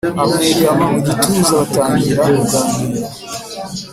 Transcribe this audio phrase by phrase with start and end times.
[0.23, 3.07] amwegama mugituza batangira kuganira